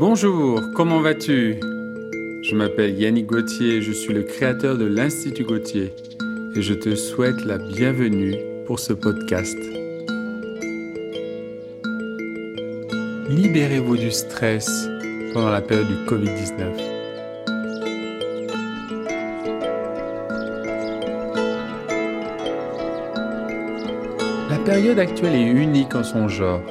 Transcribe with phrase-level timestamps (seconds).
[0.00, 1.60] Bonjour, comment vas-tu?
[1.60, 5.92] Je m'appelle Yannick Gauthier, je suis le créateur de l'Institut Gauthier
[6.56, 8.34] et je te souhaite la bienvenue
[8.64, 9.58] pour ce podcast.
[13.28, 14.88] Libérez-vous du stress
[15.34, 16.62] pendant la période du Covid-19.
[24.48, 26.62] La période actuelle est unique en son genre.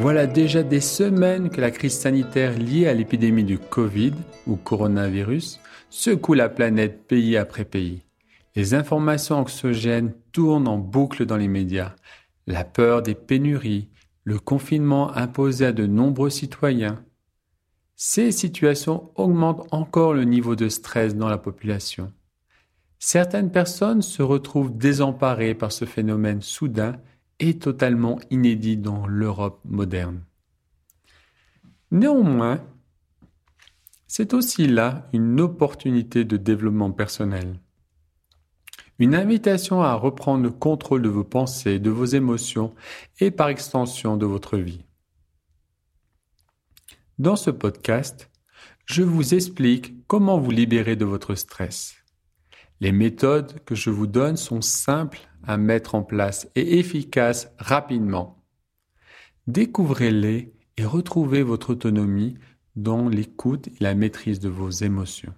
[0.00, 4.12] Voilà déjà des semaines que la crise sanitaire liée à l'épidémie du Covid
[4.46, 5.58] ou coronavirus
[5.90, 8.04] secoue la planète pays après pays.
[8.54, 11.96] Les informations anxiogènes tournent en boucle dans les médias.
[12.46, 13.88] La peur des pénuries,
[14.22, 17.02] le confinement imposé à de nombreux citoyens.
[17.96, 22.12] Ces situations augmentent encore le niveau de stress dans la population.
[23.00, 27.00] Certaines personnes se retrouvent désemparées par ce phénomène soudain
[27.38, 30.24] est totalement inédit dans l'Europe moderne.
[31.90, 32.60] Néanmoins,
[34.06, 37.60] c'est aussi là une opportunité de développement personnel.
[38.98, 42.74] Une invitation à reprendre le contrôle de vos pensées, de vos émotions
[43.20, 44.84] et par extension de votre vie.
[47.18, 48.30] Dans ce podcast,
[48.86, 51.96] je vous explique comment vous libérer de votre stress.
[52.80, 58.44] Les méthodes que je vous donne sont simples à mettre en place et efficaces rapidement.
[59.46, 62.36] Découvrez-les et retrouvez votre autonomie
[62.76, 65.34] dans l'écoute et la maîtrise de vos émotions.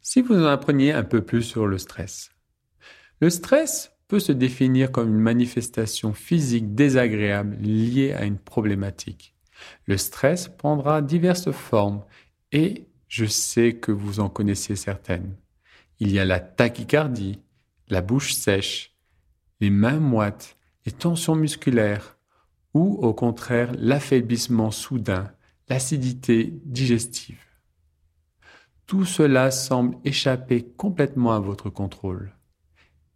[0.00, 2.30] Si vous en appreniez un peu plus sur le stress.
[3.20, 9.34] Le stress peut se définir comme une manifestation physique désagréable liée à une problématique.
[9.84, 12.04] Le stress prendra diverses formes
[12.52, 15.36] et je sais que vous en connaissez certaines.
[15.98, 17.40] Il y a la tachycardie,
[17.88, 18.94] la bouche sèche,
[19.60, 22.16] les mains moites, les tensions musculaires,
[22.74, 25.32] ou au contraire l'affaiblissement soudain,
[25.68, 27.40] l'acidité digestive.
[28.86, 32.32] Tout cela semble échapper complètement à votre contrôle.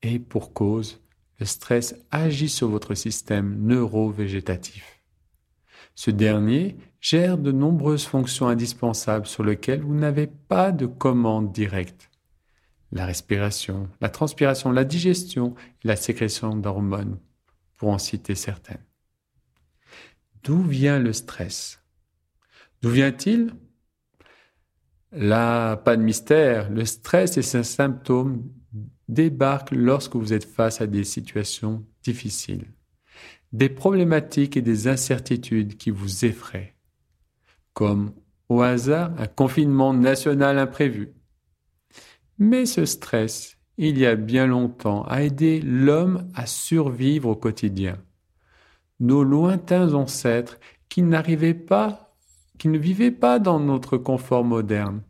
[0.02, 1.00] Et pour cause,
[1.38, 5.00] le stress agit sur votre système neurovégétatif.
[5.94, 12.09] Ce dernier gère de nombreuses fonctions indispensables sur lesquelles vous n'avez pas de commande directe.
[12.92, 17.18] La respiration, la transpiration, la digestion la sécrétion d'hormones,
[17.76, 18.84] pour en citer certaines.
[20.42, 21.82] D'où vient le stress?
[22.82, 23.54] D'où vient-il?
[25.12, 28.50] Là, pas de mystère, le stress et ses symptômes
[29.08, 32.72] débarquent lorsque vous êtes face à des situations difficiles,
[33.52, 36.76] des problématiques et des incertitudes qui vous effraient
[37.72, 38.12] comme
[38.48, 41.14] au hasard un confinement national imprévu.
[42.40, 47.98] Mais ce stress, il y a bien longtemps, a aidé l'homme à survivre au quotidien.
[48.98, 50.58] Nos lointains ancêtres
[50.88, 52.16] qui n'arrivaient pas,
[52.58, 55.02] qui ne vivaient pas dans notre confort moderne,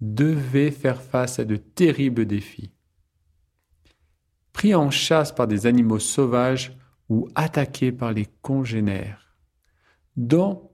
[0.00, 2.70] devaient faire face à de terribles défis.
[4.52, 9.36] Pris en chasse par des animaux sauvages ou attaqués par les congénères,
[10.16, 10.71] dans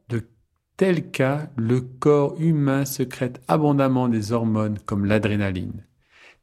[0.78, 5.84] tel cas, le corps humain secrète abondamment des hormones comme l'adrénaline.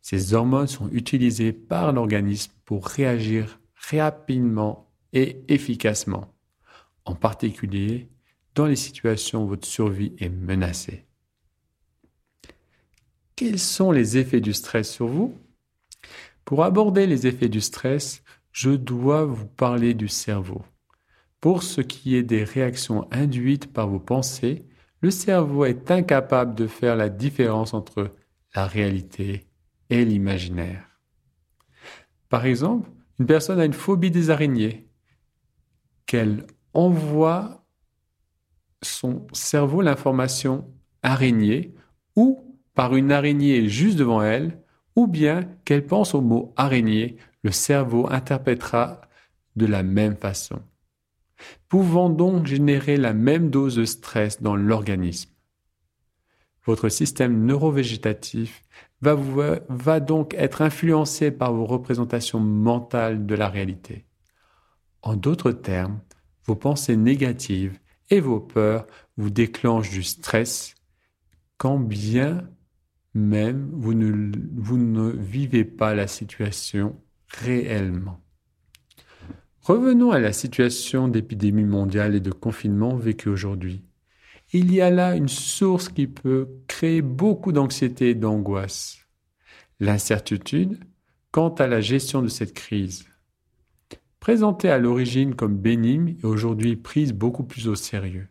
[0.02, 3.60] Ces hormones sont utilisées par l'organisme pour réagir
[3.90, 6.36] rapidement et efficacement,
[7.06, 8.10] en particulier
[8.56, 11.06] dans les situations où votre survie est menacée.
[13.38, 15.38] Quels sont les effets du stress sur vous?
[16.44, 20.64] Pour aborder les effets du stress, je dois vous parler du cerveau.
[21.46, 24.66] Pour ce qui est des réactions induites par vos pensées,
[25.02, 28.16] le cerveau est incapable de faire la différence entre
[28.56, 29.46] la réalité
[29.92, 30.88] et l'imaginaire.
[32.30, 32.90] Par exemple,
[33.20, 34.90] une personne a une phobie des araignées,
[36.08, 37.64] qu'elle envoie
[38.82, 40.74] son cerveau l'information
[41.04, 41.76] araignée
[42.16, 44.64] ou par une araignée juste devant elle,
[44.96, 49.02] ou bien qu'elle pense au mot araignée, le cerveau interprétera
[49.56, 50.60] de la même façon
[51.70, 55.32] pouvant donc générer la même dose de stress dans l'organisme.
[56.66, 58.64] Votre système neurovégétatif
[59.02, 64.06] va, donc être influencé par vos représentations mentales de la réalité.
[65.04, 66.00] En d'autres termes,
[66.46, 68.88] vos pensées négatives et vos peurs
[69.18, 70.74] vous déclenchent du stress
[71.58, 72.50] quand bien
[73.14, 78.25] même vous ne vivez pas la situation réellement.
[79.66, 83.82] Revenons à la situation d'épidémie mondiale et de confinement vécue aujourd'hui.
[84.54, 89.00] Il y a là une source qui peut créer beaucoup d'anxiété et d'angoisse.
[89.80, 90.84] L'incertitude
[91.32, 93.08] quant à la gestion de cette crise.
[94.20, 98.28] Présentée à l'origine comme bénigne et aujourd'hui prise beaucoup plus au sérieux.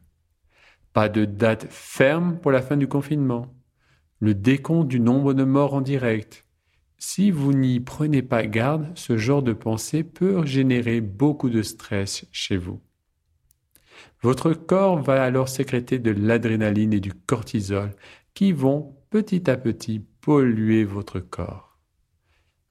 [0.93, 3.53] Pas de date ferme pour la fin du confinement.
[4.21, 6.47] Le décompte du nombre de morts en direct.
[6.99, 12.27] Si vous n'y prenez pas garde, ce genre de pensée peut générer beaucoup de stress
[12.33, 12.81] chez vous.
[14.23, 17.95] Votre corps va alors sécréter de l'adrénaline et du cortisol
[18.33, 21.79] qui vont petit à petit polluer votre corps.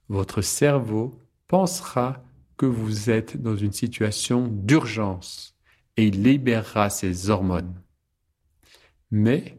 [0.08, 2.22] Votre cerveau pensera
[2.56, 5.56] que vous êtes dans une situation d'urgence
[5.96, 7.80] et libérera ses hormones.
[9.10, 9.58] Mais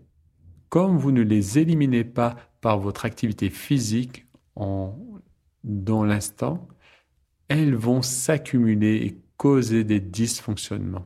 [0.70, 4.25] comme vous ne les éliminez pas par votre activité physique
[4.56, 6.68] dans l'instant,
[7.48, 11.06] elles vont s'accumuler et causer des dysfonctionnements.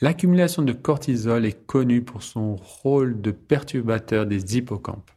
[0.00, 5.10] L'accumulation de cortisol est connue pour son rôle de perturbateur des hippocampes.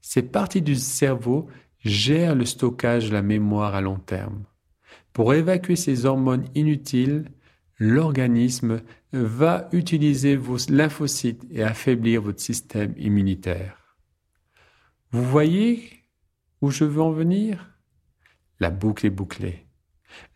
[0.00, 1.48] Ces parties du cerveau
[1.84, 4.44] gèrent le stockage de la mémoire à long terme.
[5.12, 7.30] Pour évacuer ces hormones inutiles,
[7.78, 8.80] l'organisme
[9.12, 13.77] va utiliser vos lymphocytes et affaiblir votre système immunitaire.
[15.10, 16.04] Vous voyez
[16.60, 17.74] où je veux en venir?
[18.60, 19.66] La boucle est bouclée.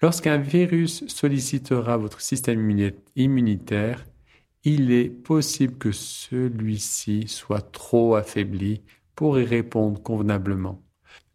[0.01, 4.07] Lorsqu'un virus sollicitera votre système immunitaire,
[4.65, 8.81] il est possible que celui-ci soit trop affaibli
[9.15, 10.83] pour y répondre convenablement.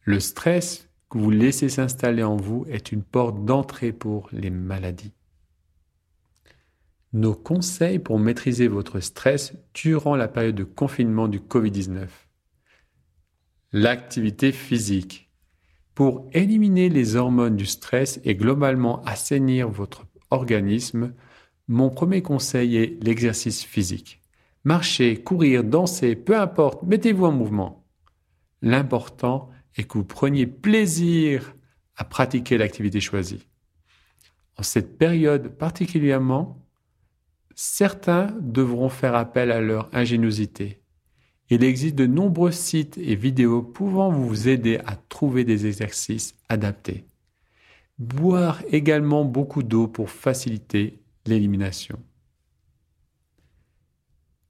[0.01, 5.13] Le stress que vous laissez s'installer en vous est une porte d'entrée pour les maladies.
[7.13, 12.07] Nos conseils pour maîtriser votre stress durant la période de confinement du Covid-19.
[13.73, 15.29] L'activité physique.
[15.93, 21.13] Pour éliminer les hormones du stress et globalement assainir votre organisme,
[21.67, 24.21] mon premier conseil est l'exercice physique.
[24.63, 27.85] Marcher, courir, danser, peu importe, mettez-vous en mouvement.
[28.61, 31.53] L'important et que vous preniez plaisir
[31.97, 33.47] à pratiquer l'activité choisie.
[34.55, 36.65] En cette période particulièrement,
[37.53, 40.81] certains devront faire appel à leur ingéniosité.
[41.49, 47.05] Il existe de nombreux sites et vidéos pouvant vous aider à trouver des exercices adaptés.
[47.99, 51.99] Boire également beaucoup d'eau pour faciliter l'élimination.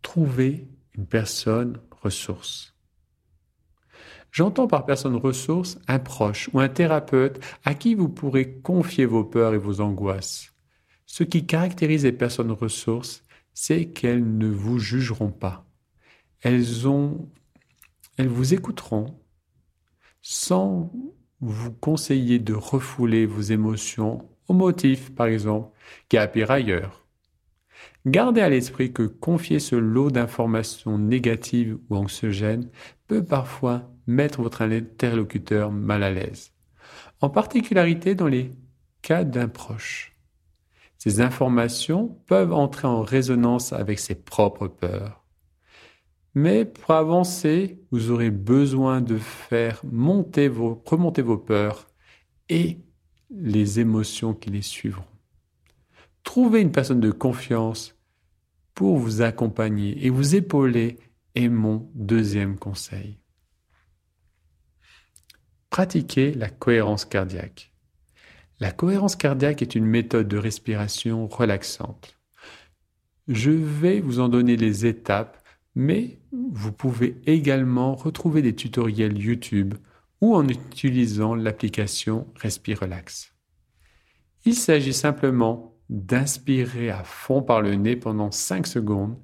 [0.02, 2.74] Trouver une personne ressource.
[4.32, 9.24] J'entends par personne ressource un proche ou un thérapeute à qui vous pourrez confier vos
[9.24, 10.54] peurs et vos angoisses.
[11.06, 13.24] Ce qui caractérise les personnes ressources,
[13.54, 15.67] c'est qu'elles ne vous jugeront pas.
[16.42, 16.64] Elles
[18.28, 19.20] vous écouteront
[20.22, 20.92] sans
[21.40, 25.70] vous conseiller de refouler vos émotions au motif, par exemple,
[26.10, 27.06] qui pire ailleurs.
[28.06, 32.70] Gardez à l'esprit que confier ce lot d'informations négatives ou anxiogènes
[33.08, 36.54] peut parfois mettre votre interlocuteur mal à l'aise,
[37.22, 38.52] en particularité dans les
[39.02, 40.16] cas d'un proche.
[40.98, 45.27] Ces informations peuvent entrer en résonance avec ses propres peurs.
[46.40, 51.88] Mais pour avancer, vous aurez besoin de faire monter vos, remonter vos peurs
[52.48, 52.78] et
[53.32, 55.08] les émotions qui les suivront.
[56.22, 57.96] Trouvez une personne de confiance
[58.76, 61.00] pour vous accompagner et vous épauler
[61.34, 63.18] est mon deuxième conseil.
[65.72, 67.74] Pratiquez la cohérence cardiaque.
[68.60, 72.16] La cohérence cardiaque est une méthode de respiration relaxante.
[73.28, 75.44] Je vais vous en donner les étapes,
[75.78, 79.76] mais vous pouvez également retrouver des tutoriels YouTube
[80.22, 83.34] ou en utilisant l'application RespiRelax.
[84.46, 89.18] Il s'agit simplement d'inspirer à fond par le nez pendant 5 secondes,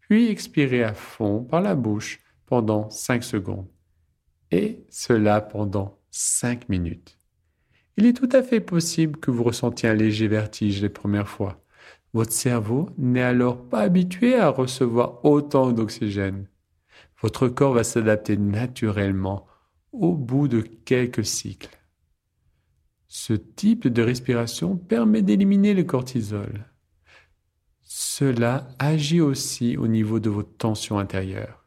[0.00, 3.68] puis expirer à fond par la bouche pendant 5 secondes
[4.50, 7.18] et cela pendant 5 minutes.
[7.96, 11.62] Il est tout à fait possible que vous ressentiez un léger vertige les premières fois.
[12.16, 16.48] Votre cerveau n'est alors pas habitué à recevoir autant d'oxygène.
[17.20, 19.44] Votre corps va s'adapter naturellement
[19.92, 21.78] au bout de quelques cycles.
[23.06, 26.64] Ce type de respiration permet d'éliminer le cortisol.
[27.82, 31.66] Cela agit aussi au niveau de votre tension intérieure.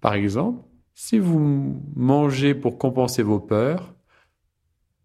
[0.00, 0.64] Par exemple,
[0.94, 3.94] si vous mangez pour compenser vos peurs,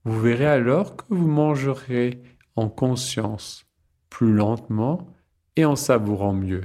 [0.05, 2.23] vous verrez alors que vous mangerez
[2.55, 3.65] en conscience,
[4.15, 5.13] plus lentement
[5.57, 6.63] et en savourant mieux.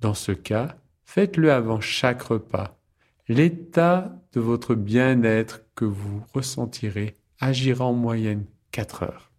[0.00, 2.76] Dans ce cas, faites-le avant chaque repas.
[3.28, 9.30] L'état de votre bien-être que vous ressentirez agira en moyenne 4 heures.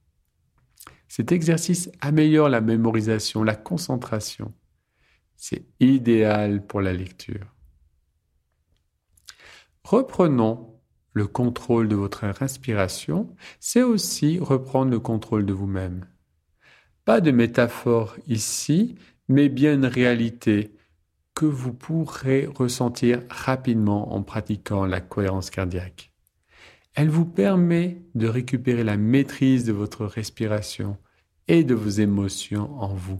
[1.10, 4.54] Cet exercice améliore la mémorisation, la concentration.
[5.36, 7.54] C'est idéal pour la lecture.
[9.84, 10.80] Reprenons
[11.12, 16.06] le contrôle de votre respiration, c'est aussi reprendre le contrôle de vous-même.
[17.12, 18.96] Pas de métaphore ici,
[19.28, 20.74] mais bien une réalité
[21.36, 26.14] que vous pourrez ressentir rapidement en pratiquant la cohérence cardiaque.
[26.94, 30.98] Elle vous permet de récupérer la maîtrise de votre respiration
[31.50, 33.20] et de vos émotions en vous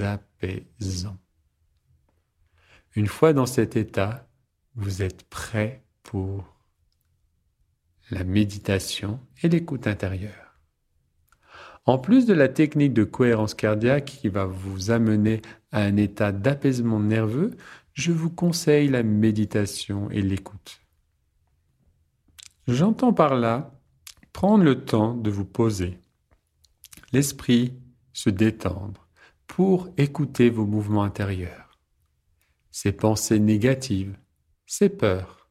[0.00, 1.16] apaisant.
[2.96, 4.28] Une fois dans cet état,
[4.74, 6.52] vous êtes prêt pour
[8.10, 10.49] la méditation et l'écoute intérieure.
[11.86, 16.30] En plus de la technique de cohérence cardiaque qui va vous amener à un état
[16.32, 17.56] d'apaisement nerveux,
[17.94, 20.80] je vous conseille la méditation et l'écoute.
[22.68, 23.72] J'entends par là
[24.32, 25.98] prendre le temps de vous poser,
[27.12, 27.74] l'esprit
[28.12, 29.08] se détendre
[29.46, 31.78] pour écouter vos mouvements intérieurs,
[32.70, 34.16] ces pensées négatives,
[34.66, 35.50] ces peurs.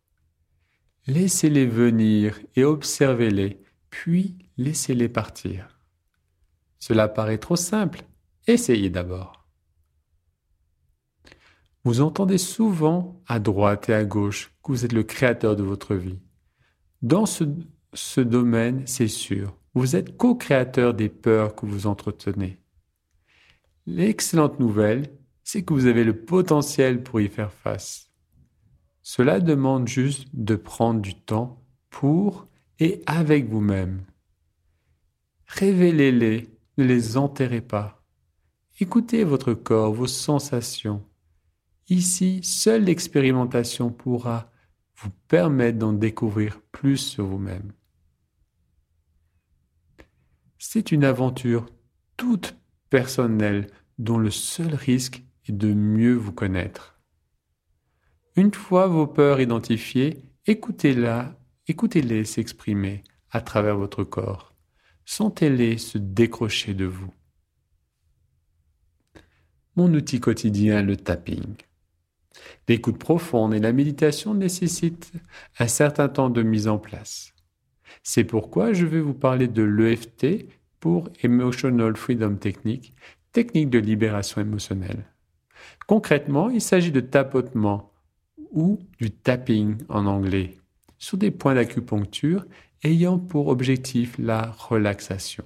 [1.08, 5.79] Laissez-les venir et observez-les, puis laissez-les partir.
[6.80, 8.04] Cela paraît trop simple,
[8.48, 9.40] essayez d'abord.
[11.84, 15.96] Vous entendez souvent à droite et à gauche que vous êtes le créateur de votre
[15.96, 16.20] vie.
[17.02, 22.60] Dans ce, domaine, c'est sûr, vous êtes co-créateur des peurs que vous entretenez.
[23.86, 25.08] L'excellente nouvelle,
[25.44, 28.12] c'est que vous avez le potentiel pour y faire face.
[29.02, 32.48] Cela demande juste de prendre du temps pour
[32.80, 34.06] et avec vous-même.
[35.48, 36.48] Révélez-les,
[36.80, 38.02] ne les enterrez pas.
[38.80, 41.06] Écoutez votre corps, vos sensations.
[41.90, 44.50] Ici, seule l'expérimentation pourra
[44.96, 47.74] vous permettre d'en découvrir plus sur vous-même.
[50.58, 51.66] C'est une aventure
[52.16, 52.58] toute
[52.90, 53.68] personnelle
[53.98, 56.98] dont le seul risque est de mieux vous connaître.
[58.38, 64.49] Une fois vos peurs identifiées, écoutez-la, écoutez-les s'exprimer à travers votre corps.
[65.12, 67.12] Sentez-les se décrocher de vous.
[69.76, 71.56] Mon outil quotidien, le tapping.
[72.68, 75.12] L'écoute profonde et la méditation nécessitent
[75.58, 77.34] un certain temps de mise en place.
[78.04, 80.46] C'est pourquoi je vais vous parler de l'EFT
[80.80, 82.94] pour Emotional Freedom Technique,
[83.32, 85.08] technique de libération émotionnelle.
[85.88, 87.92] Concrètement, il s'agit de tapotement
[88.52, 90.60] ou du tapping en anglais
[91.00, 92.46] sur des points d'acupuncture
[92.84, 95.44] ayant pour objectif la relaxation.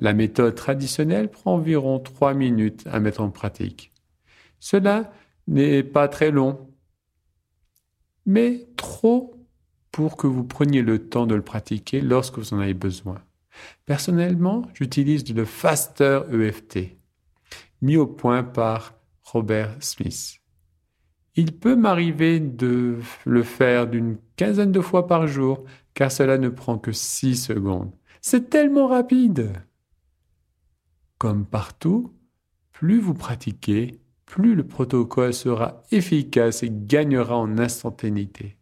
[0.00, 3.92] La méthode traditionnelle prend environ 3 minutes à mettre en pratique.
[4.60, 5.12] Cela
[5.46, 6.70] n'est pas très long,
[8.26, 9.34] mais trop
[9.90, 13.20] pour que vous preniez le temps de le pratiquer lorsque vous en avez besoin.
[13.86, 16.98] Personnellement, j'utilise le Faster EFT,
[17.82, 20.40] mis au point par Robert Smith.
[21.34, 25.64] Il peut m'arriver de le faire d'une quinzaine de fois par jour,
[25.98, 27.90] car cela ne prend que six secondes.
[28.20, 29.50] C'est tellement rapide.
[31.18, 32.14] Comme partout,
[32.70, 38.56] plus vous pratiquez, plus le protocole sera efficace et gagnera en instantanéité.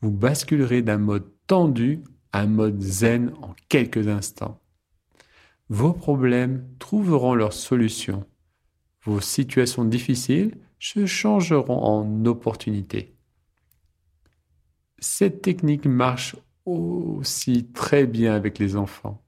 [0.00, 2.02] Vous basculerez d'un mode tendu
[2.32, 4.60] à un mode zen en quelques instants.
[5.68, 8.26] Vos problèmes trouveront leur solution.
[9.04, 13.19] Vos situations difficiles se changeront en opportunités.
[15.00, 19.22] Cette technique marche aussi très bien avec les enfants.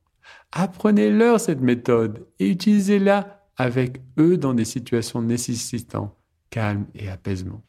[0.53, 6.17] Apprenez-leur cette méthode et utilisez-la avec eux dans des situations nécessitant
[6.51, 7.63] calme et apaisement.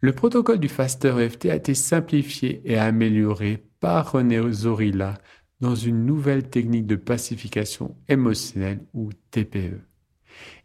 [0.00, 5.18] Le protocole du Faster EFT a été simplifié et amélioré par René Zorilla
[5.60, 9.80] dans une nouvelle technique de pacification émotionnelle ou TPE.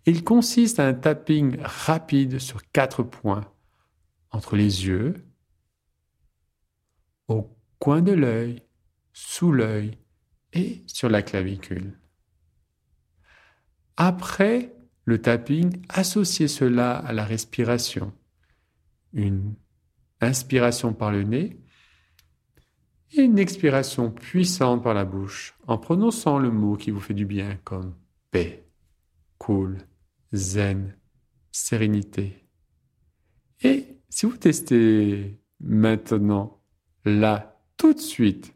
[0.06, 3.46] Il consiste à un tapping rapide sur quatre points
[4.32, 5.16] entre les yeux,
[7.28, 8.62] au coin de l'œil,
[9.14, 9.98] sous l'œil
[10.54, 12.00] et sur la clavicule.
[13.98, 14.74] Après
[15.06, 18.12] le tapping, associez cela à la respiration.
[19.14, 19.56] Une
[20.20, 21.62] inspiration par le nez
[23.12, 27.26] et une expiration puissante par la bouche en prononçant le mot qui vous fait du
[27.26, 27.96] bien comme
[28.32, 28.68] paix,
[29.38, 29.78] cool,
[30.34, 30.98] zen,
[31.52, 32.50] sérénité.
[33.62, 36.62] Et si vous testez maintenant,
[37.06, 38.54] là, tout de suite,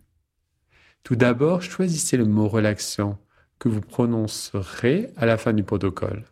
[1.04, 3.18] tout d'abord, choisissez le mot relaxant
[3.58, 6.26] que vous prononcerez à la fin du protocole.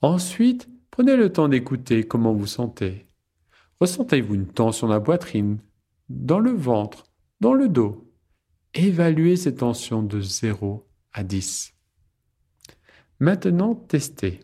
[0.00, 3.06] Ensuite, prenez le temps d'écouter comment vous sentez.
[3.80, 5.58] Ressentez-vous une tension dans la poitrine,
[6.08, 7.04] dans le ventre,
[7.40, 8.02] dans le dos
[8.74, 11.72] Évaluez ces tensions de 0 à 10.
[13.20, 14.40] Maintenant, testez.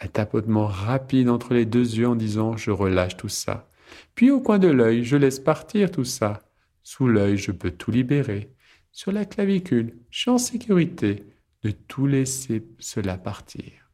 [0.00, 3.68] Un tapotement rapide entre les deux yeux en disant je relâche tout ça.
[4.14, 6.42] Puis au coin de l'œil, je laisse partir tout ça.
[6.82, 8.52] Sous l'œil, je peux tout libérer.
[8.92, 11.26] Sur la clavicule, je suis en sécurité.
[11.62, 13.90] de tout laisser cela partir.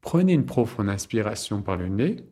[0.00, 2.24] Prenez une profonde inspiration par le nez.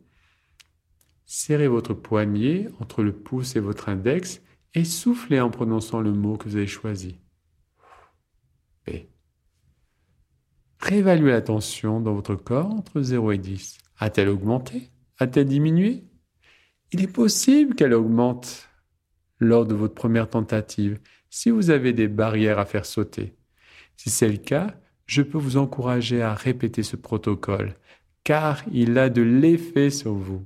[1.25, 4.41] Serrez votre poignet entre le pouce et votre index
[4.73, 7.19] et soufflez en prononçant le mot que vous avez choisi.
[8.85, 9.09] P.
[10.79, 13.79] Réévaluez la tension dans votre corps entre 0 et 10.
[13.99, 14.89] A-t-elle augmenté?
[15.19, 16.05] A-t-elle diminué?
[16.93, 18.69] Il est possible qu'elle augmente
[19.39, 23.35] lors de votre première tentative si vous avez des barrières à faire sauter.
[23.97, 24.73] Si c'est le cas,
[25.05, 27.75] je peux vous encourager à répéter ce protocole,
[28.23, 30.45] car il a de l'effet sur vous.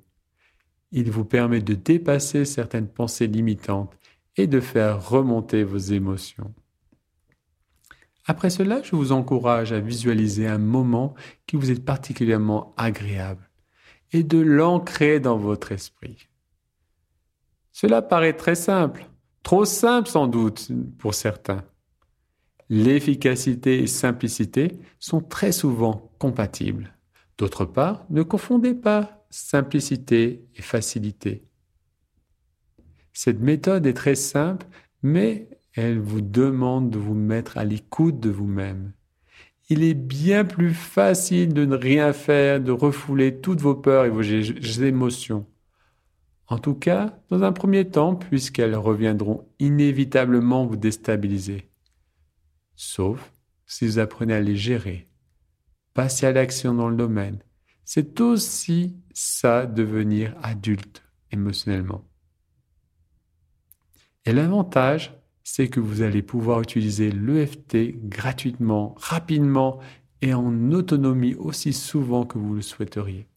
[0.92, 3.96] Il vous permet de dépasser certaines pensées limitantes
[4.36, 6.54] et de faire remonter vos émotions.
[8.26, 11.16] Après cela, je vous encourage à visualiser un moment
[11.48, 13.50] qui vous est particulièrement agréable
[14.12, 16.31] et de l'ancrer dans votre esprit.
[17.72, 19.08] Cela paraît très simple,
[19.44, 21.64] trop simple sans doute pour certains.
[22.70, 26.94] L'efficacité et simplicité sont très souvent compatibles.
[27.38, 31.44] D'autre part, ne confondez pas simplicité et facilité.
[33.14, 34.66] Cette méthode est très simple,
[35.04, 38.94] mais elle vous demande de vous mettre à l'écoute de vous-même.
[39.70, 44.10] Il est bien plus facile de ne rien faire, de refouler toutes vos peurs et
[44.10, 45.46] vos émotions.
[46.52, 51.72] En tout cas, dans un premier temps, puisqu'elles reviendront inévitablement vous déstabiliser.
[52.76, 53.32] Sauf
[53.66, 55.08] si vous apprenez à les gérer.
[55.94, 57.40] Passer à l'action dans le domaine.
[57.86, 62.04] C'est aussi ça devenir adulte émotionnellement.
[64.26, 69.80] Et l'avantage, c'est que vous allez pouvoir utiliser l'EFT gratuitement, rapidement
[70.22, 73.30] et en autonomie aussi souvent que vous le souhaiteriez.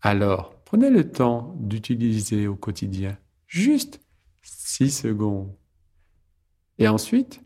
[0.00, 4.00] Alors, prenez le temps d'utiliser au quotidien juste
[4.42, 5.54] 6 secondes.
[6.78, 7.40] Et ensuite,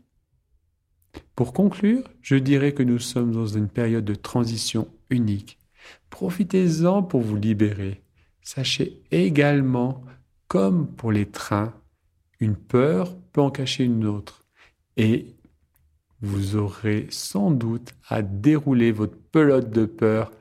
[1.35, 5.59] pour conclure, je dirais que nous sommes dans une période de transition unique.
[6.09, 8.01] Profitez-en pour vous libérer.
[8.41, 10.03] Sachez également,
[10.47, 11.73] comme pour les trains,
[12.39, 14.43] une peur peut en cacher une autre.
[14.97, 15.35] Et
[16.21, 20.31] vous aurez sans doute à dérouler votre pelote de peur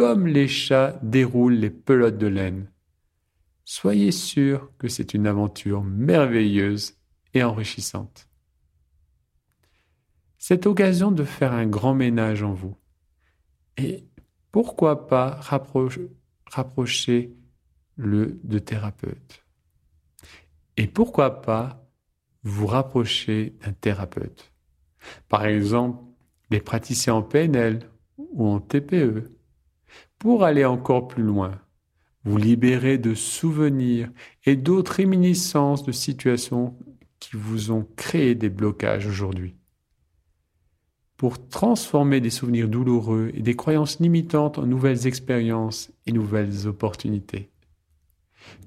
[0.00, 2.70] comme les chats déroulent les pelotes de laine.
[3.66, 6.96] Soyez sûr que c'est une aventure merveilleuse
[7.34, 8.26] et enrichissante.
[10.38, 12.74] C'est occasion de faire un grand ménage en vous.
[13.76, 14.08] Et
[14.50, 15.38] pourquoi pas
[16.46, 17.36] rapprocher
[17.96, 19.44] le de thérapeute
[20.78, 21.86] et pourquoi pas
[22.42, 24.50] vous rapprocher d'un thérapeute
[25.28, 26.02] Par exemple,
[26.48, 29.39] les praticiens en PNL ou en TPE.
[30.20, 31.60] Pour aller encore plus loin,
[32.22, 34.08] vous libérer de souvenirs
[34.44, 36.78] et d'autres réminiscences de situations
[37.18, 39.56] qui vous ont créé des blocages aujourd'hui.
[41.16, 47.50] Pour transformer des souvenirs douloureux et des croyances limitantes en nouvelles expériences et nouvelles opportunités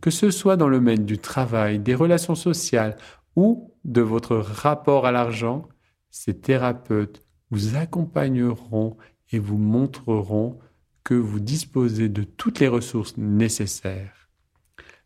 [0.01, 2.97] que ce soit dans le domaine du travail, des relations sociales
[3.35, 5.67] ou de votre rapport à l'argent,
[6.09, 8.97] ces thérapeutes vous accompagneront
[9.31, 10.59] et vous montreront
[11.03, 14.29] que vous disposez de toutes les ressources nécessaires.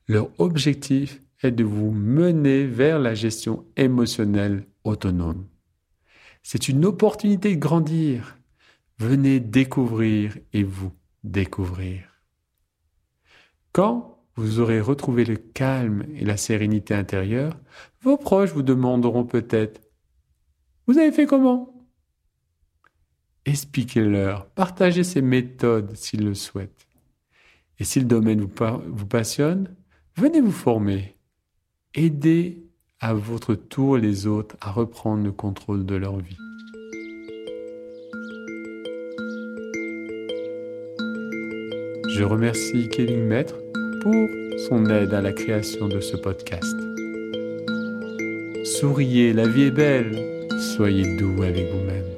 [0.08, 5.48] Leur objectif est de vous mener vers la gestion émotionnelle autonome.
[6.44, 8.38] C'est une opportunité de grandir.
[9.00, 10.92] Venez découvrir et vous
[11.24, 12.04] découvrir.
[13.74, 17.58] Quand vous aurez retrouvé le calme et la sérénité intérieure,
[18.02, 19.82] vos proches vous demanderont peut-être
[20.86, 21.77] Vous avez fait comment?
[23.48, 26.86] Expliquez-leur, partagez ces méthodes s'ils le souhaitent.
[27.80, 29.74] Et si le domaine vous, passionne,
[30.18, 31.16] venez vous former.
[31.96, 32.62] Aidez
[33.00, 36.36] à votre tour les autres à reprendre le contrôle de leur vie.
[42.10, 43.56] Je remercie Kevin Maître
[44.02, 44.28] pour
[44.68, 46.76] son aide à la création de ce podcast.
[48.66, 52.17] Souriez, la vie est belle, soyez doux avec vous-même.